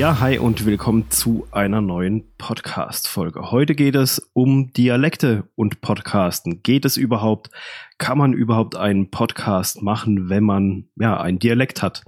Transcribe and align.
Ja, 0.00 0.18
hi 0.18 0.38
und 0.38 0.64
willkommen 0.64 1.10
zu 1.10 1.46
einer 1.50 1.82
neuen 1.82 2.24
Podcast-Folge. 2.38 3.50
Heute 3.50 3.74
geht 3.74 3.96
es 3.96 4.30
um 4.32 4.72
Dialekte 4.72 5.44
und 5.56 5.82
Podcasten. 5.82 6.62
Geht 6.62 6.86
es 6.86 6.96
überhaupt? 6.96 7.50
Kann 7.98 8.16
man 8.16 8.32
überhaupt 8.32 8.76
einen 8.76 9.10
Podcast 9.10 9.82
machen, 9.82 10.30
wenn 10.30 10.42
man 10.42 10.88
ja 10.98 11.20
einen 11.20 11.38
Dialekt 11.38 11.82
hat? 11.82 12.02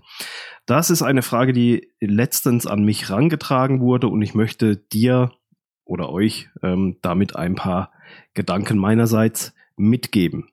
Das 0.65 0.89
ist 0.89 1.03
eine 1.03 1.21
Frage, 1.21 1.53
die 1.53 1.91
letztens 2.01 2.67
an 2.67 2.83
mich 2.83 3.11
rangetragen 3.11 3.83
wurde 3.83 4.09
und 4.09 4.23
ich 4.23 4.33
möchte 4.33 4.79
dir 4.79 5.31
oder 5.85 6.09
euch 6.09 6.49
ähm, 6.63 6.97
damit 7.03 7.37
ein 7.37 7.57
paar 7.57 7.93
Gedanken 8.33 8.79
meinerseits 8.79 9.53
mitgeben. 9.77 10.49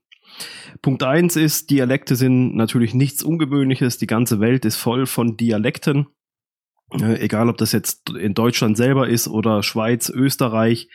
Punkt 0.81 1.03
eins 1.03 1.37
ist, 1.37 1.69
Dialekte 1.69 2.17
sind 2.17 2.57
natürlich 2.57 2.93
nichts 2.93 3.23
Ungewöhnliches. 3.23 3.97
Die 3.97 4.07
ganze 4.07 4.41
Welt 4.41 4.65
ist 4.65 4.75
voll 4.75 5.05
von 5.05 5.37
Dialekten. 5.37 6.07
Äh, 6.93 7.19
egal 7.19 7.49
ob 7.49 7.57
das 7.57 7.71
jetzt 7.71 8.09
in 8.09 8.33
Deutschland 8.33 8.77
selber 8.77 9.07
ist 9.07 9.27
oder 9.27 9.63
Schweiz, 9.63 10.09
Österreich, 10.09 10.89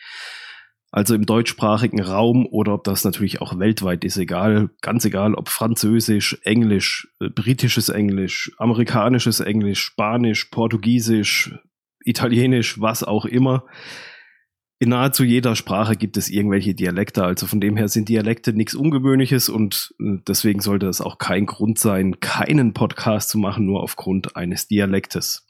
also 0.91 1.13
im 1.13 1.25
deutschsprachigen 1.25 2.01
Raum 2.01 2.45
oder 2.45 2.73
ob 2.73 2.85
das 2.85 3.03
natürlich 3.03 3.41
auch 3.41 3.59
weltweit 3.59 4.05
ist, 4.05 4.17
egal, 4.17 4.69
ganz 4.81 5.03
egal, 5.03 5.35
ob 5.35 5.49
Französisch, 5.49 6.39
Englisch, 6.43 7.09
äh, 7.19 7.29
britisches 7.29 7.89
Englisch, 7.89 8.51
amerikanisches 8.57 9.39
Englisch, 9.39 9.81
Spanisch, 9.81 10.45
Portugiesisch, 10.45 11.53
Italienisch, 12.03 12.79
was 12.79 13.03
auch 13.03 13.25
immer. 13.25 13.65
In 14.77 14.89
nahezu 14.89 15.23
jeder 15.23 15.55
Sprache 15.55 15.95
gibt 15.95 16.17
es 16.17 16.29
irgendwelche 16.29 16.75
Dialekte, 16.75 17.23
also 17.23 17.47
von 17.47 17.61
dem 17.61 17.77
her 17.77 17.87
sind 17.87 18.09
Dialekte 18.09 18.53
nichts 18.53 18.75
Ungewöhnliches 18.75 19.49
und 19.49 19.93
äh, 19.99 20.19
deswegen 20.27 20.59
sollte 20.59 20.87
es 20.87 21.01
auch 21.01 21.17
kein 21.17 21.45
Grund 21.45 21.79
sein, 21.79 22.19
keinen 22.19 22.73
Podcast 22.73 23.29
zu 23.29 23.37
machen, 23.37 23.65
nur 23.65 23.81
aufgrund 23.81 24.35
eines 24.35 24.67
Dialektes. 24.67 25.44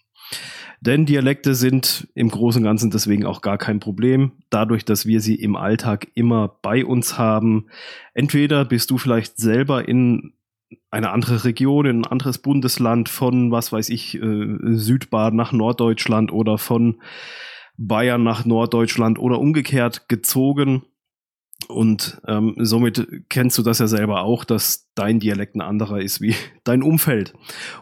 Denn 0.82 1.06
Dialekte 1.06 1.56
sind 1.56 2.08
im 2.14 2.30
Großen 2.30 2.62
und 2.62 2.66
Ganzen 2.66 2.92
deswegen 2.92 3.26
auch 3.26 3.42
gar 3.42 3.58
kein 3.58 3.80
Problem. 3.80 4.34
Dadurch, 4.50 4.86
dass 4.86 5.06
wir 5.06 5.22
sie 5.22 5.36
im 5.36 5.56
Alltag 5.56 6.08
immer 6.14 6.58
bei 6.62 6.86
uns 6.86 7.18
haben. 7.18 7.68
Entweder 8.14 8.66
bist 8.66 8.92
du 8.92 8.98
vielleicht 8.98 9.38
selber 9.38 9.88
in 9.88 10.34
eine 10.92 11.12
andere 11.12 11.44
Region, 11.44 11.86
in 11.86 12.02
ein 12.02 12.06
anderes 12.06 12.38
Bundesland 12.38 13.10
von, 13.10 13.52
was 13.52 13.72
weiß 13.72 13.90
ich, 13.90 14.22
äh, 14.22 14.58
Südbaden 14.76 15.38
nach 15.38 15.52
Norddeutschland 15.52 16.32
oder 16.32 16.58
von 16.58 17.02
Bayern 17.78 18.24
nach 18.24 18.46
Norddeutschland 18.46 19.20
oder 19.20 19.40
umgekehrt 19.40 20.08
gezogen 20.08 20.84
und 21.68 22.22
ähm, 22.28 22.56
somit 22.60 23.08
kennst 23.30 23.58
du 23.58 23.64
das 23.64 23.80
ja 23.80 23.88
selber 23.88 24.24
auch, 24.24 24.44
dass 24.44 24.92
dein 24.94 25.20
Dialekt 25.20 25.56
ein 25.56 25.62
anderer 25.62 26.00
ist 26.00 26.22
wie 26.22 26.36
dein 26.64 26.84
Umfeld. 26.84 27.34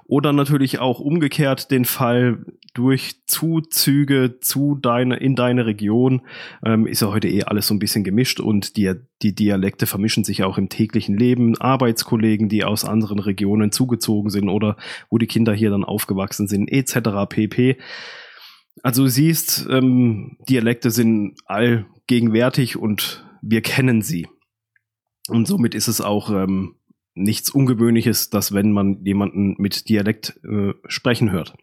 Oder 0.05 0.31
natürlich 0.31 0.79
auch 0.79 0.99
umgekehrt 0.99 1.69
den 1.69 1.85
Fall 1.85 2.45
durch 2.73 3.25
Zuzüge 3.25 4.39
zu 4.39 4.75
deine, 4.75 5.17
in 5.17 5.35
deine 5.35 5.65
Region 5.65 6.21
ähm, 6.65 6.87
ist 6.87 7.01
ja 7.01 7.09
heute 7.09 7.27
eh 7.27 7.43
alles 7.43 7.67
so 7.67 7.73
ein 7.73 7.79
bisschen 7.79 8.03
gemischt 8.03 8.39
und 8.39 8.77
die, 8.77 8.93
die 9.21 9.35
Dialekte 9.35 9.85
vermischen 9.85 10.23
sich 10.23 10.43
auch 10.43 10.57
im 10.57 10.69
täglichen 10.69 11.17
Leben. 11.17 11.59
Arbeitskollegen, 11.59 12.49
die 12.49 12.63
aus 12.63 12.85
anderen 12.85 13.19
Regionen 13.19 13.71
zugezogen 13.71 14.29
sind 14.29 14.49
oder 14.49 14.77
wo 15.09 15.17
die 15.17 15.27
Kinder 15.27 15.53
hier 15.53 15.71
dann 15.71 15.83
aufgewachsen 15.83 16.47
sind, 16.47 16.71
etc. 16.71 17.27
pp. 17.27 17.77
Also 18.81 19.03
du 19.03 19.09
siehst, 19.09 19.67
ähm, 19.69 20.37
Dialekte 20.47 20.89
sind 20.89 21.35
allgegenwärtig 21.45 22.77
und 22.77 23.23
wir 23.43 23.61
kennen 23.61 24.01
sie. 24.01 24.27
Und 25.27 25.47
somit 25.47 25.75
ist 25.75 25.87
es 25.87 26.01
auch 26.01 26.29
ähm, 26.29 26.75
nichts 27.13 27.49
Ungewöhnliches, 27.49 28.29
dass 28.29 28.53
wenn 28.53 28.71
man 28.71 29.03
jemanden 29.03 29.55
mit 29.57 29.89
Dialekt 29.89 30.39
äh, 30.43 30.73
sprechen 30.87 31.31
hört. 31.31 31.53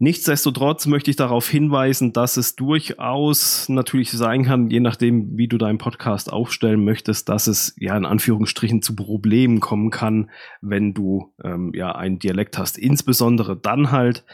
Nichtsdestotrotz 0.00 0.86
möchte 0.86 1.10
ich 1.10 1.16
darauf 1.16 1.48
hinweisen, 1.48 2.12
dass 2.12 2.36
es 2.36 2.56
durchaus 2.56 3.68
natürlich 3.68 4.10
sein 4.10 4.44
kann, 4.44 4.68
je 4.68 4.80
nachdem, 4.80 5.38
wie 5.38 5.46
du 5.46 5.56
deinen 5.56 5.78
Podcast 5.78 6.32
aufstellen 6.32 6.84
möchtest, 6.84 7.28
dass 7.28 7.46
es 7.46 7.76
ja 7.78 7.96
in 7.96 8.04
Anführungsstrichen 8.04 8.82
zu 8.82 8.96
Problemen 8.96 9.60
kommen 9.60 9.90
kann, 9.90 10.30
wenn 10.60 10.94
du 10.94 11.32
ähm, 11.44 11.70
ja 11.74 11.92
einen 11.92 12.18
Dialekt 12.18 12.58
hast. 12.58 12.76
Insbesondere 12.76 13.56
dann 13.56 13.92
halt, 13.92 14.24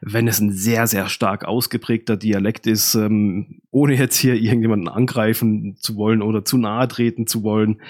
wenn 0.00 0.26
es 0.26 0.40
ein 0.40 0.52
sehr, 0.52 0.86
sehr 0.86 1.10
stark 1.10 1.44
ausgeprägter 1.44 2.16
Dialekt 2.16 2.66
ist, 2.66 2.94
ähm, 2.94 3.60
ohne 3.70 3.96
jetzt 3.96 4.16
hier 4.16 4.34
irgendjemanden 4.34 4.88
angreifen 4.88 5.76
zu 5.78 5.96
wollen 5.96 6.22
oder 6.22 6.46
zu 6.46 6.56
nahe 6.56 6.88
treten 6.88 7.26
zu 7.26 7.42
wollen. 7.42 7.82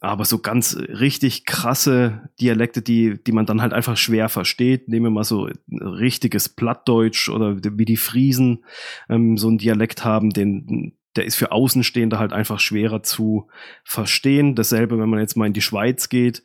Aber 0.00 0.24
so 0.24 0.38
ganz 0.38 0.76
richtig 0.76 1.44
krasse 1.44 2.30
Dialekte, 2.40 2.80
die, 2.80 3.22
die 3.22 3.32
man 3.32 3.44
dann 3.44 3.60
halt 3.60 3.74
einfach 3.74 3.98
schwer 3.98 4.30
versteht. 4.30 4.88
Nehmen 4.88 5.06
wir 5.06 5.10
mal 5.10 5.24
so 5.24 5.50
richtiges 5.68 6.48
Plattdeutsch 6.70 7.28
oder 7.28 7.56
wie 7.62 7.84
die 7.84 7.96
Friesen 7.96 8.64
ähm, 9.08 9.36
so 9.36 9.48
einen 9.48 9.58
Dialekt 9.58 10.04
haben, 10.04 10.30
den, 10.30 10.92
der 11.16 11.24
ist 11.24 11.34
für 11.34 11.50
Außenstehende 11.50 12.20
halt 12.20 12.32
einfach 12.32 12.60
schwerer 12.60 13.02
zu 13.02 13.48
verstehen. 13.82 14.54
Dasselbe, 14.54 14.98
wenn 15.00 15.08
man 15.08 15.18
jetzt 15.18 15.36
mal 15.36 15.46
in 15.46 15.52
die 15.52 15.62
Schweiz 15.62 16.08
geht, 16.08 16.44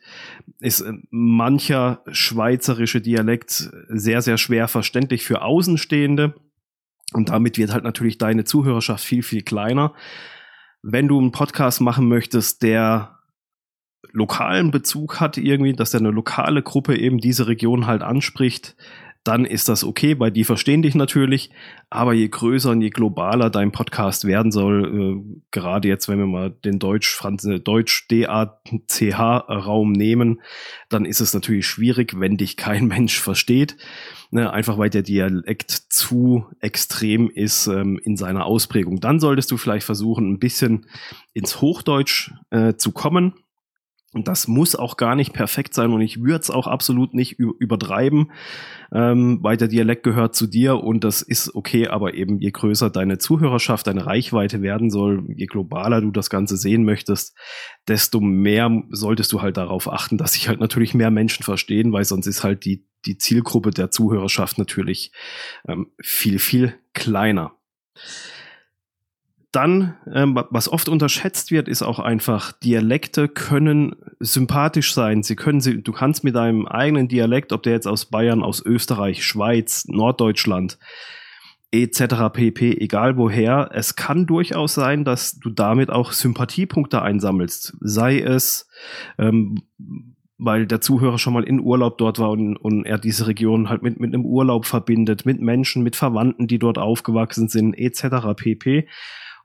ist 0.58 0.80
äh, 0.80 0.92
mancher 1.10 2.02
schweizerische 2.10 3.00
Dialekt 3.00 3.70
sehr, 3.88 4.20
sehr 4.20 4.36
schwer 4.36 4.66
verständlich 4.66 5.24
für 5.24 5.42
Außenstehende. 5.42 6.34
Und 7.12 7.28
damit 7.28 7.56
wird 7.56 7.72
halt 7.72 7.84
natürlich 7.84 8.18
deine 8.18 8.42
Zuhörerschaft 8.42 9.04
viel, 9.04 9.22
viel 9.22 9.42
kleiner. 9.42 9.94
Wenn 10.82 11.06
du 11.06 11.20
einen 11.20 11.30
Podcast 11.30 11.80
machen 11.80 12.08
möchtest, 12.08 12.64
der 12.64 13.16
lokalen 14.12 14.72
Bezug 14.72 15.20
hat 15.20 15.36
irgendwie, 15.36 15.72
dass 15.72 15.92
der 15.92 16.00
eine 16.00 16.10
lokale 16.10 16.62
Gruppe 16.62 16.96
eben 16.96 17.18
diese 17.18 17.46
Region 17.46 17.86
halt 17.86 18.02
anspricht, 18.02 18.76
dann 19.26 19.44
ist 19.44 19.68
das 19.68 19.84
okay, 19.84 20.18
weil 20.18 20.30
die 20.30 20.44
verstehen 20.44 20.82
dich 20.82 20.94
natürlich. 20.94 21.50
Aber 21.90 22.12
je 22.12 22.28
größer 22.28 22.70
und 22.70 22.80
je 22.80 22.90
globaler 22.90 23.50
dein 23.50 23.72
Podcast 23.72 24.24
werden 24.26 24.52
soll, 24.52 24.84
äh, 24.84 25.16
gerade 25.50 25.88
jetzt, 25.88 26.08
wenn 26.08 26.18
wir 26.18 26.26
mal 26.26 26.50
den 26.50 26.78
Deutsch, 26.78 27.20
Deutsch 27.64 28.06
DACH-Raum 28.08 29.92
nehmen, 29.92 30.40
dann 30.88 31.04
ist 31.04 31.20
es 31.20 31.34
natürlich 31.34 31.66
schwierig, 31.66 32.18
wenn 32.18 32.36
dich 32.36 32.56
kein 32.56 32.86
Mensch 32.88 33.20
versteht. 33.20 33.76
Ne, 34.32 34.52
einfach 34.52 34.76
weil 34.76 34.90
der 34.90 35.02
Dialekt 35.02 35.70
zu 35.70 36.46
extrem 36.58 37.30
ist 37.30 37.68
ähm, 37.68 38.00
in 38.02 38.16
seiner 38.16 38.44
Ausprägung. 38.44 38.98
Dann 38.98 39.20
solltest 39.20 39.52
du 39.52 39.56
vielleicht 39.56 39.86
versuchen, 39.86 40.32
ein 40.32 40.40
bisschen 40.40 40.86
ins 41.32 41.60
Hochdeutsch 41.60 42.32
äh, 42.50 42.74
zu 42.74 42.90
kommen 42.90 43.34
und 44.12 44.28
das 44.28 44.48
muss 44.48 44.76
auch 44.76 44.96
gar 44.96 45.14
nicht 45.14 45.32
perfekt 45.32 45.74
sein 45.74 45.92
und 45.92 46.00
ich 46.00 46.22
würde 46.22 46.40
es 46.40 46.50
auch 46.50 46.66
absolut 46.66 47.12
nicht 47.12 47.38
übertreiben, 47.38 48.30
ähm, 48.92 49.40
weil 49.42 49.56
der 49.56 49.68
Dialekt 49.68 50.04
gehört 50.04 50.34
zu 50.34 50.46
dir 50.46 50.82
und 50.82 51.04
das 51.04 51.22
ist 51.22 51.54
okay, 51.54 51.88
aber 51.88 52.14
eben 52.14 52.38
je 52.38 52.50
größer 52.50 52.88
deine 52.88 53.18
Zuhörerschaft, 53.18 53.86
deine 53.86 54.06
Reichweite 54.06 54.62
werden 54.62 54.90
soll, 54.90 55.24
je 55.34 55.46
globaler 55.46 56.00
du 56.00 56.10
das 56.10 56.30
Ganze 56.30 56.56
sehen 56.56 56.84
möchtest, 56.84 57.36
desto 57.88 58.20
mehr 58.20 58.70
solltest 58.90 59.32
du 59.32 59.42
halt 59.42 59.56
darauf 59.56 59.92
achten, 59.92 60.18
dass 60.18 60.34
sich 60.34 60.48
halt 60.48 60.60
natürlich 60.60 60.94
mehr 60.94 61.10
Menschen 61.10 61.42
verstehen, 61.42 61.92
weil 61.92 62.04
sonst 62.04 62.26
ist 62.26 62.44
halt 62.44 62.64
die, 62.64 62.86
die 63.04 63.18
Zielgruppe 63.18 63.70
der 63.70 63.90
Zuhörerschaft 63.90 64.56
natürlich 64.56 65.12
ähm, 65.68 65.88
viel, 66.00 66.38
viel 66.38 66.74
kleiner. 66.94 67.52
Dann, 69.56 69.94
ähm, 70.12 70.38
was 70.50 70.68
oft 70.68 70.86
unterschätzt 70.90 71.50
wird, 71.50 71.66
ist 71.66 71.80
auch 71.80 71.98
einfach, 71.98 72.52
Dialekte 72.52 73.26
können 73.26 73.96
sympathisch 74.20 74.92
sein. 74.92 75.22
Sie 75.22 75.34
können 75.34 75.62
sie, 75.62 75.82
du 75.82 75.92
kannst 75.92 76.24
mit 76.24 76.36
deinem 76.36 76.66
eigenen 76.66 77.08
Dialekt, 77.08 77.54
ob 77.54 77.62
der 77.62 77.72
jetzt 77.72 77.88
aus 77.88 78.04
Bayern, 78.04 78.42
aus 78.42 78.62
Österreich, 78.62 79.24
Schweiz, 79.24 79.86
Norddeutschland, 79.88 80.78
etc. 81.72 82.28
pp, 82.34 82.76
egal 82.82 83.16
woher, 83.16 83.70
es 83.72 83.96
kann 83.96 84.26
durchaus 84.26 84.74
sein, 84.74 85.06
dass 85.06 85.38
du 85.38 85.48
damit 85.48 85.88
auch 85.88 86.12
Sympathiepunkte 86.12 87.00
einsammelst. 87.00 87.78
Sei 87.80 88.20
es, 88.20 88.68
ähm, 89.16 89.62
weil 90.36 90.66
der 90.66 90.82
Zuhörer 90.82 91.16
schon 91.16 91.32
mal 91.32 91.44
in 91.44 91.60
Urlaub 91.60 91.96
dort 91.96 92.18
war 92.18 92.28
und, 92.28 92.58
und 92.58 92.84
er 92.84 92.98
diese 92.98 93.26
Region 93.26 93.70
halt 93.70 93.82
mit, 93.82 93.98
mit 94.00 94.12
einem 94.12 94.26
Urlaub 94.26 94.66
verbindet, 94.66 95.24
mit 95.24 95.40
Menschen, 95.40 95.82
mit 95.82 95.96
Verwandten, 95.96 96.46
die 96.46 96.58
dort 96.58 96.76
aufgewachsen 96.76 97.48
sind, 97.48 97.72
etc. 97.72 98.34
pp. 98.36 98.86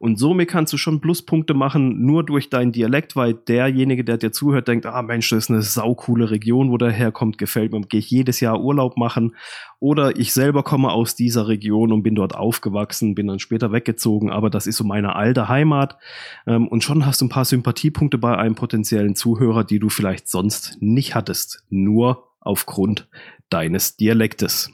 Und 0.01 0.17
somit 0.17 0.49
kannst 0.49 0.73
du 0.73 0.77
schon 0.77 0.99
Pluspunkte 0.99 1.53
machen, 1.53 2.03
nur 2.03 2.25
durch 2.25 2.49
deinen 2.49 2.71
Dialekt, 2.71 3.15
weil 3.15 3.35
derjenige, 3.35 4.03
der 4.03 4.17
dir 4.17 4.31
zuhört, 4.31 4.67
denkt, 4.67 4.87
ah 4.87 5.03
Mensch, 5.03 5.29
das 5.29 5.43
ist 5.43 5.51
eine 5.51 5.61
saukoole 5.61 6.31
Region, 6.31 6.71
wo 6.71 6.77
der 6.77 6.89
herkommt, 6.89 7.37
gefällt 7.37 7.71
mir, 7.71 7.81
gehe 7.81 7.99
ich 7.99 8.09
jedes 8.09 8.39
Jahr 8.39 8.59
Urlaub 8.59 8.97
machen. 8.97 9.35
Oder 9.79 10.17
ich 10.17 10.33
selber 10.33 10.63
komme 10.63 10.91
aus 10.91 11.13
dieser 11.13 11.47
Region 11.47 11.91
und 11.91 12.01
bin 12.01 12.15
dort 12.15 12.33
aufgewachsen, 12.33 13.13
bin 13.13 13.27
dann 13.27 13.37
später 13.37 13.71
weggezogen, 13.71 14.31
aber 14.31 14.49
das 14.49 14.65
ist 14.65 14.77
so 14.77 14.83
meine 14.83 15.15
alte 15.15 15.49
Heimat. 15.49 15.99
Ähm, 16.47 16.67
und 16.67 16.83
schon 16.83 17.05
hast 17.05 17.21
du 17.21 17.25
ein 17.25 17.29
paar 17.29 17.45
Sympathiepunkte 17.45 18.17
bei 18.17 18.35
einem 18.35 18.55
potenziellen 18.55 19.15
Zuhörer, 19.15 19.63
die 19.63 19.77
du 19.77 19.89
vielleicht 19.89 20.27
sonst 20.27 20.77
nicht 20.79 21.13
hattest, 21.13 21.63
nur 21.69 22.27
aufgrund 22.39 23.07
deines 23.49 23.97
Dialektes 23.97 24.71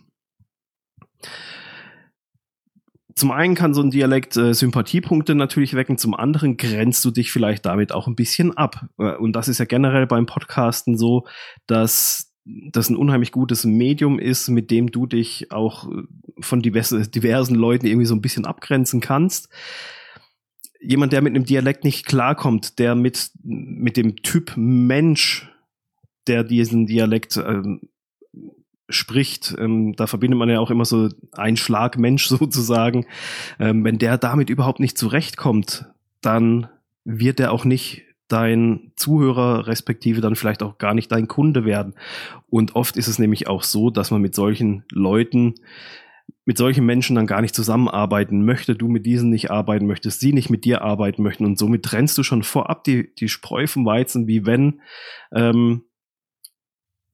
zum 3.17 3.31
einen 3.31 3.55
kann 3.55 3.73
so 3.73 3.81
ein 3.81 3.89
Dialekt 3.89 4.37
äh, 4.37 4.53
Sympathiepunkte 4.53 5.33
natürlich 5.33 5.73
wecken, 5.73 5.97
zum 5.97 6.13
anderen 6.13 6.55
grenzt 6.55 7.03
du 7.03 7.09
dich 7.09 7.31
vielleicht 7.31 7.65
damit 7.65 7.91
auch 7.91 8.07
ein 8.07 8.15
bisschen 8.15 8.55
ab. 8.55 8.85
Äh, 8.99 9.15
und 9.15 9.33
das 9.33 9.47
ist 9.47 9.57
ja 9.57 9.65
generell 9.65 10.05
beim 10.05 10.27
Podcasten 10.27 10.97
so, 10.97 11.25
dass 11.65 12.31
das 12.45 12.89
ein 12.89 12.95
unheimlich 12.95 13.31
gutes 13.31 13.65
Medium 13.65 14.19
ist, 14.19 14.49
mit 14.49 14.69
dem 14.69 14.91
du 14.91 15.07
dich 15.07 15.51
auch 15.51 15.89
von 16.39 16.61
diverse, 16.61 17.09
diversen 17.09 17.55
Leuten 17.55 17.87
irgendwie 17.87 18.05
so 18.05 18.15
ein 18.15 18.21
bisschen 18.21 18.45
abgrenzen 18.45 19.01
kannst. 19.01 19.49
Jemand, 20.79 21.11
der 21.11 21.23
mit 21.23 21.35
einem 21.35 21.43
Dialekt 21.43 21.83
nicht 21.83 22.05
klarkommt, 22.05 22.77
der 22.77 22.93
mit, 22.93 23.31
mit 23.43 23.97
dem 23.97 24.17
Typ 24.17 24.53
Mensch, 24.55 25.51
der 26.27 26.43
diesen 26.43 26.85
Dialekt 26.85 27.35
ähm, 27.37 27.81
spricht, 28.89 29.55
ähm, 29.59 29.95
da 29.95 30.07
verbindet 30.07 30.39
man 30.39 30.49
ja 30.49 30.59
auch 30.59 30.71
immer 30.71 30.85
so 30.85 31.09
ein 31.33 31.57
Schlag 31.57 31.97
Mensch 31.97 32.27
sozusagen. 32.27 33.05
Ähm, 33.59 33.83
wenn 33.83 33.97
der 33.97 34.17
damit 34.17 34.49
überhaupt 34.49 34.79
nicht 34.79 34.97
zurechtkommt, 34.97 35.85
dann 36.21 36.69
wird 37.03 37.39
er 37.39 37.51
auch 37.51 37.65
nicht 37.65 38.03
dein 38.27 38.91
Zuhörer, 38.95 39.67
respektive 39.67 40.21
dann 40.21 40.35
vielleicht 40.35 40.61
auch 40.61 40.77
gar 40.77 40.93
nicht 40.93 41.11
dein 41.11 41.27
Kunde 41.27 41.65
werden. 41.65 41.93
Und 42.49 42.75
oft 42.75 42.97
ist 42.97 43.07
es 43.07 43.19
nämlich 43.19 43.47
auch 43.47 43.63
so, 43.63 43.89
dass 43.89 44.11
man 44.11 44.21
mit 44.21 44.35
solchen 44.35 44.83
Leuten, 44.91 45.55
mit 46.43 46.57
solchen 46.57 46.85
Menschen 46.85 47.15
dann 47.15 47.27
gar 47.27 47.41
nicht 47.41 47.55
zusammenarbeiten 47.55 48.43
möchte, 48.43 48.75
du 48.75 48.89
mit 48.89 49.05
diesen 49.05 49.29
nicht 49.29 49.49
arbeiten 49.49 49.87
möchtest, 49.87 50.19
sie 50.19 50.33
nicht 50.33 50.49
mit 50.49 50.65
dir 50.65 50.81
arbeiten 50.81 51.23
möchten 51.23 51.45
und 51.45 51.57
somit 51.57 51.83
trennst 51.83 52.17
du 52.17 52.23
schon 52.23 52.43
vorab 52.43 52.83
die, 52.83 53.13
die 53.15 53.29
Spreu 53.29 53.67
vom 53.67 53.85
Weizen, 53.85 54.27
wie 54.27 54.45
wenn, 54.45 54.81
ähm, 55.31 55.83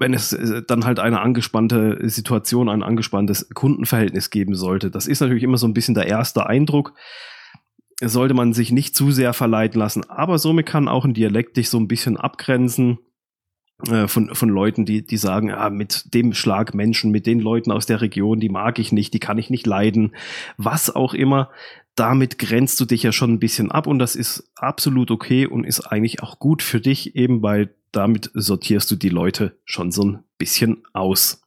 wenn 0.04 0.14
es 0.14 0.34
äh, 0.34 0.62
dann 0.68 0.86
halt 0.86 1.00
eine 1.00 1.22
angespannte 1.22 1.98
Situation, 2.10 2.70
ein 2.70 2.84
angespanntes 2.84 3.50
Kundenverhältnis 3.54 4.30
geben 4.30 4.56
sollte. 4.56 4.92
Das 4.92 5.08
ist 5.08 5.22
natürlich 5.22 5.44
immer 5.44 5.58
so 5.58 5.68
ein 5.68 5.74
bisschen 5.74 5.96
der 5.96 6.08
erste 6.08 6.46
Eindruck 6.46 6.94
sollte 8.02 8.34
man 8.34 8.54
sich 8.54 8.72
nicht 8.72 8.96
zu 8.96 9.12
sehr 9.12 9.34
verleiten 9.34 9.80
lassen. 9.80 10.10
Aber 10.10 10.38
somit 10.38 10.66
kann 10.66 10.90
auch 10.90 11.06
ein 11.06 11.14
Dialekt 11.14 11.56
dich 11.56 11.70
so 11.70 11.80
ein 11.80 11.88
bisschen 11.88 12.18
abgrenzen 12.18 13.00
äh, 13.88 14.08
von, 14.08 14.34
von 14.36 14.50
Leuten, 14.50 14.86
die, 14.86 15.06
die 15.06 15.18
sagen, 15.18 15.52
ah, 15.52 15.70
mit 15.70 16.14
dem 16.14 16.34
Schlag 16.34 16.74
Menschen, 16.74 17.12
mit 17.12 17.26
den 17.26 17.40
Leuten 17.40 17.72
aus 17.72 17.86
der 17.86 18.02
Region, 18.02 18.40
die 18.40 18.50
mag 18.50 18.80
ich 18.80 18.92
nicht, 18.92 19.14
die 19.14 19.20
kann 19.20 19.38
ich 19.38 19.50
nicht 19.50 19.66
leiden, 19.66 20.16
was 20.58 20.94
auch 20.94 21.14
immer. 21.14 21.50
Damit 21.96 22.40
grenzt 22.40 22.80
du 22.80 22.86
dich 22.86 23.04
ja 23.04 23.12
schon 23.12 23.34
ein 23.34 23.40
bisschen 23.40 23.72
ab 23.72 23.86
und 23.88 24.00
das 24.00 24.16
ist 24.16 24.52
absolut 24.56 25.12
okay 25.12 25.46
und 25.46 25.64
ist 25.64 25.82
eigentlich 25.82 26.24
auch 26.24 26.40
gut 26.40 26.62
für 26.64 26.82
dich, 26.82 27.16
eben 27.16 27.44
weil 27.44 27.76
damit 27.92 28.32
sortierst 28.34 28.90
du 28.90 28.96
die 28.96 29.10
Leute 29.10 29.58
schon 29.66 29.92
so 29.92 30.04
ein 30.04 30.24
bisschen 30.38 30.84
aus. 30.94 31.44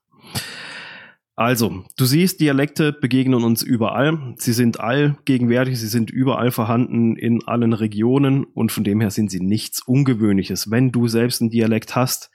Also, 1.38 1.84
du 1.98 2.06
siehst, 2.06 2.40
Dialekte 2.40 2.94
begegnen 2.94 3.44
uns 3.44 3.62
überall. 3.62 4.34
Sie 4.38 4.54
sind 4.54 4.80
allgegenwärtig, 4.80 5.78
sie 5.78 5.86
sind 5.86 6.10
überall 6.10 6.50
vorhanden 6.50 7.14
in 7.14 7.46
allen 7.46 7.74
Regionen 7.74 8.44
und 8.44 8.72
von 8.72 8.84
dem 8.84 9.02
her 9.02 9.10
sind 9.10 9.30
sie 9.30 9.40
nichts 9.40 9.82
Ungewöhnliches. 9.82 10.70
Wenn 10.70 10.92
du 10.92 11.08
selbst 11.08 11.42
einen 11.42 11.50
Dialekt 11.50 11.94
hast, 11.94 12.30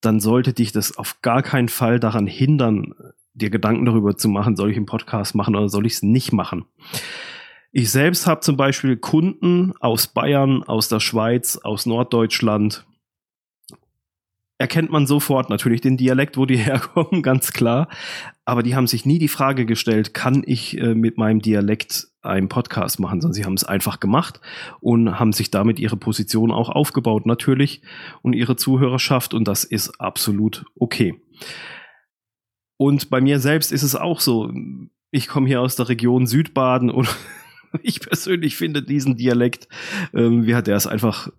dann 0.00 0.20
sollte 0.20 0.54
dich 0.54 0.72
das 0.72 0.96
auf 0.96 1.20
gar 1.20 1.42
keinen 1.42 1.68
Fall 1.68 2.00
daran 2.00 2.26
hindern, 2.26 2.94
dir 3.34 3.50
Gedanken 3.50 3.84
darüber 3.84 4.16
zu 4.16 4.30
machen, 4.30 4.56
soll 4.56 4.70
ich 4.70 4.78
einen 4.78 4.86
Podcast 4.86 5.34
machen 5.34 5.54
oder 5.54 5.68
soll 5.68 5.84
ich 5.84 5.94
es 5.94 6.02
nicht 6.02 6.32
machen. 6.32 6.64
Ich 7.78 7.90
selbst 7.90 8.26
habe 8.26 8.40
zum 8.40 8.56
Beispiel 8.56 8.96
Kunden 8.96 9.74
aus 9.80 10.06
Bayern, 10.06 10.62
aus 10.62 10.88
der 10.88 10.98
Schweiz, 10.98 11.58
aus 11.58 11.84
Norddeutschland, 11.84 12.86
erkennt 14.56 14.90
man 14.90 15.06
sofort 15.06 15.50
natürlich 15.50 15.82
den 15.82 15.98
Dialekt, 15.98 16.38
wo 16.38 16.46
die 16.46 16.56
herkommen, 16.56 17.20
ganz 17.20 17.52
klar. 17.52 17.88
Aber 18.46 18.62
die 18.62 18.74
haben 18.74 18.86
sich 18.86 19.04
nie 19.04 19.18
die 19.18 19.28
Frage 19.28 19.66
gestellt, 19.66 20.14
kann 20.14 20.42
ich 20.46 20.80
äh, 20.80 20.94
mit 20.94 21.18
meinem 21.18 21.42
Dialekt 21.42 22.08
einen 22.22 22.48
Podcast 22.48 22.98
machen, 22.98 23.20
sondern 23.20 23.34
sie 23.34 23.44
haben 23.44 23.52
es 23.52 23.64
einfach 23.64 24.00
gemacht 24.00 24.40
und 24.80 25.20
haben 25.20 25.34
sich 25.34 25.50
damit 25.50 25.78
ihre 25.78 25.98
Position 25.98 26.52
auch 26.52 26.70
aufgebaut, 26.70 27.26
natürlich, 27.26 27.82
und 28.22 28.32
ihre 28.32 28.56
Zuhörerschaft. 28.56 29.34
Und 29.34 29.48
das 29.48 29.64
ist 29.64 30.00
absolut 30.00 30.64
okay. 30.76 31.20
Und 32.78 33.10
bei 33.10 33.20
mir 33.20 33.38
selbst 33.38 33.70
ist 33.70 33.82
es 33.82 33.94
auch 33.94 34.20
so. 34.20 34.50
Ich 35.10 35.28
komme 35.28 35.46
hier 35.46 35.60
aus 35.60 35.76
der 35.76 35.90
Region 35.90 36.26
Südbaden 36.26 36.88
und 36.90 37.14
ich 37.82 38.00
persönlich 38.00 38.56
finde 38.56 38.82
diesen 38.82 39.16
Dialekt, 39.16 39.68
ähm, 40.14 40.46
wie 40.46 40.54
hat 40.54 40.68
er 40.68 40.76
es 40.76 40.86
einfach 40.86 41.30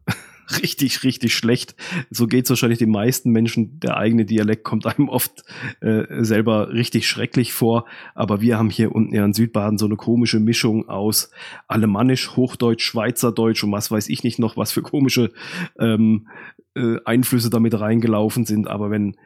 richtig, 0.62 1.04
richtig 1.04 1.36
schlecht. 1.36 1.76
So 2.10 2.28
geht 2.28 2.46
es 2.46 2.50
wahrscheinlich 2.50 2.80
den 2.80 2.90
meisten 2.90 3.32
Menschen. 3.32 3.80
Der 3.80 3.98
eigene 3.98 4.26
Dialekt 4.26 4.64
kommt 4.64 4.86
einem 4.86 5.10
oft 5.10 5.44
äh, 5.82 6.24
selber 6.24 6.72
richtig 6.72 7.08
schrecklich 7.08 7.54
vor. 7.54 7.86
Aber 8.16 8.42
wir 8.42 8.58
haben 8.58 8.70
hier 8.70 8.94
unten 8.94 9.14
ja 9.14 9.26
in 9.26 9.34
Südbaden 9.34 9.78
so 9.78 9.86
eine 9.86 9.96
komische 9.96 10.40
Mischung 10.40 10.88
aus 10.88 11.32
Alemannisch, 11.68 12.36
Hochdeutsch, 12.36 12.84
Schweizerdeutsch 12.84 13.64
und 13.64 13.72
was 13.72 13.92
weiß 13.92 14.10
ich 14.10 14.24
nicht 14.24 14.40
noch, 14.40 14.58
was 14.58 14.72
für 14.72 14.82
komische 14.82 15.32
ähm, 15.80 16.28
äh, 16.76 16.98
Einflüsse 17.06 17.50
damit 17.50 17.80
reingelaufen 17.80 18.46
sind. 18.46 18.68
Aber 18.68 18.90
wenn 18.90 19.18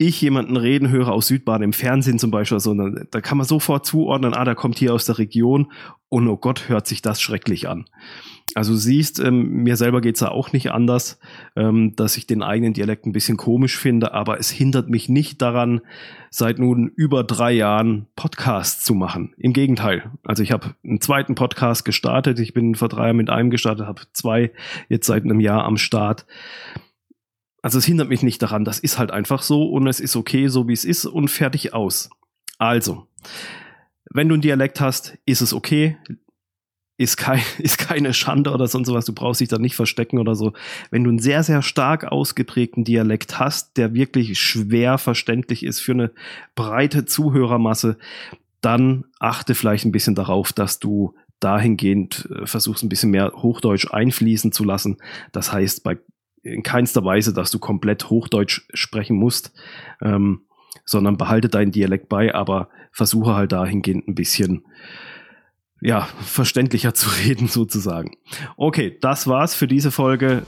ich 0.00 0.18
jemanden 0.22 0.56
reden 0.56 0.88
höre 0.88 1.12
aus 1.12 1.26
Südbaden 1.26 1.62
im 1.62 1.74
Fernsehen 1.74 2.18
zum 2.18 2.30
Beispiel, 2.30 2.58
so, 2.58 2.72
dann, 2.72 3.06
da 3.10 3.20
kann 3.20 3.36
man 3.36 3.46
sofort 3.46 3.84
zuordnen, 3.84 4.32
ah, 4.32 4.46
der 4.46 4.54
kommt 4.54 4.78
hier 4.78 4.94
aus 4.94 5.04
der 5.04 5.18
Region 5.18 5.70
und 6.08 6.26
oh 6.26 6.38
Gott, 6.38 6.70
hört 6.70 6.86
sich 6.86 7.02
das 7.02 7.20
schrecklich 7.20 7.68
an. 7.68 7.84
Also 8.54 8.74
siehst, 8.74 9.20
ähm, 9.20 9.62
mir 9.62 9.76
selber 9.76 10.00
geht's 10.00 10.20
ja 10.20 10.30
auch 10.30 10.52
nicht 10.52 10.72
anders, 10.72 11.18
ähm, 11.54 11.94
dass 11.96 12.16
ich 12.16 12.26
den 12.26 12.42
eigenen 12.42 12.72
Dialekt 12.72 13.04
ein 13.04 13.12
bisschen 13.12 13.36
komisch 13.36 13.76
finde, 13.76 14.14
aber 14.14 14.40
es 14.40 14.50
hindert 14.50 14.88
mich 14.88 15.10
nicht 15.10 15.42
daran, 15.42 15.82
seit 16.30 16.58
nun 16.58 16.90
über 16.96 17.22
drei 17.22 17.52
Jahren 17.52 18.06
Podcasts 18.16 18.82
zu 18.82 18.94
machen. 18.94 19.34
Im 19.36 19.52
Gegenteil. 19.52 20.10
Also 20.24 20.42
ich 20.42 20.50
habe 20.50 20.74
einen 20.82 21.02
zweiten 21.02 21.34
Podcast 21.34 21.84
gestartet, 21.84 22.40
ich 22.40 22.54
bin 22.54 22.74
vor 22.74 22.88
drei 22.88 23.08
Jahren 23.08 23.18
mit 23.18 23.28
einem 23.28 23.50
gestartet, 23.50 23.86
habe 23.86 24.00
zwei 24.14 24.50
jetzt 24.88 25.06
seit 25.06 25.24
einem 25.24 25.40
Jahr 25.40 25.64
am 25.64 25.76
Start. 25.76 26.24
Also 27.62 27.78
es 27.78 27.84
hindert 27.84 28.08
mich 28.08 28.22
nicht 28.22 28.40
daran, 28.42 28.64
das 28.64 28.78
ist 28.78 28.98
halt 28.98 29.10
einfach 29.10 29.42
so 29.42 29.64
und 29.64 29.86
es 29.86 30.00
ist 30.00 30.16
okay, 30.16 30.48
so 30.48 30.68
wie 30.68 30.72
es 30.72 30.84
ist 30.84 31.04
und 31.04 31.28
fertig 31.28 31.74
aus. 31.74 32.10
Also, 32.58 33.06
wenn 34.10 34.28
du 34.28 34.34
einen 34.34 34.42
Dialekt 34.42 34.80
hast, 34.80 35.18
ist 35.24 35.40
es 35.40 35.52
okay 35.52 35.96
ist, 37.00 37.16
kein, 37.16 37.40
ist 37.58 37.78
keine 37.78 38.12
Schande 38.12 38.52
oder 38.52 38.68
sonst 38.68 38.92
was. 38.92 39.06
Du 39.06 39.14
brauchst 39.14 39.40
dich 39.40 39.48
da 39.48 39.58
nicht 39.58 39.74
verstecken 39.74 40.18
oder 40.18 40.34
so. 40.34 40.52
Wenn 40.90 41.02
du 41.02 41.10
einen 41.10 41.18
sehr, 41.18 41.42
sehr 41.42 41.62
stark 41.62 42.04
ausgeprägten 42.04 42.84
Dialekt 42.84 43.40
hast, 43.40 43.78
der 43.78 43.94
wirklich 43.94 44.38
schwer 44.38 44.98
verständlich 44.98 45.64
ist 45.64 45.80
für 45.80 45.92
eine 45.92 46.10
breite 46.54 47.06
Zuhörermasse, 47.06 47.96
dann 48.60 49.06
achte 49.18 49.54
vielleicht 49.54 49.86
ein 49.86 49.92
bisschen 49.92 50.14
darauf, 50.14 50.52
dass 50.52 50.78
du 50.78 51.14
dahingehend 51.40 52.28
äh, 52.30 52.46
versuchst, 52.46 52.82
ein 52.82 52.90
bisschen 52.90 53.10
mehr 53.10 53.32
Hochdeutsch 53.34 53.90
einfließen 53.90 54.52
zu 54.52 54.64
lassen. 54.64 54.98
Das 55.32 55.54
heißt, 55.54 55.82
bei 55.82 55.96
in 56.42 56.62
keinster 56.62 57.04
Weise, 57.04 57.32
dass 57.32 57.50
du 57.50 57.58
komplett 57.58 58.10
Hochdeutsch 58.10 58.62
sprechen 58.72 59.16
musst, 59.16 59.52
ähm, 60.00 60.42
sondern 60.84 61.16
behalte 61.16 61.48
deinen 61.48 61.72
Dialekt 61.72 62.08
bei, 62.08 62.34
aber 62.34 62.68
versuche 62.92 63.34
halt 63.34 63.52
dahingehend 63.52 64.08
ein 64.08 64.14
bisschen 64.14 64.64
ja, 65.80 66.08
verständlicher 66.22 66.94
zu 66.94 67.08
reden 67.24 67.48
sozusagen. 67.48 68.16
Okay, 68.56 68.96
das 69.00 69.26
war's 69.26 69.54
für 69.54 69.66
diese 69.66 69.90
Folge. 69.90 70.42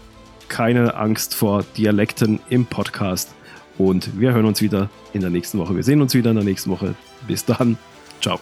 Keine 0.49 0.95
Angst 0.95 1.35
vor 1.35 1.65
Dialekten 1.77 2.41
im 2.51 2.67
Podcast. 2.67 3.35
Und 3.79 4.21
wir 4.21 4.33
hören 4.33 4.45
uns 4.45 4.61
wieder 4.61 4.91
in 5.15 5.23
der 5.23 5.31
nächsten 5.31 5.59
Woche. 5.59 5.75
Wir 5.75 5.83
sehen 5.83 6.03
uns 6.03 6.15
wieder 6.15 6.31
in 6.31 6.37
der 6.37 6.45
nächsten 6.45 6.71
Woche. 6.71 6.95
Bis 7.27 7.45
dann. 7.45 7.79
Ciao. 8.21 8.39